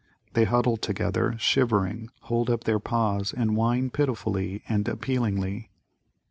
[0.33, 5.69] They huddle together, shivering, hold up their paws and whine pitifully and appealingly.